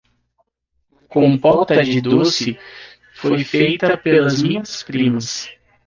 A 0.97 1.03
compota 1.09 1.83
de 1.83 2.01
doce 2.01 2.57
foi 3.13 3.43
feita 3.43 3.95
pelas 3.95 4.41
minhas 4.41 4.81
primas 4.81 5.47